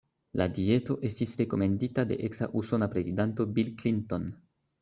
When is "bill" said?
3.59-3.73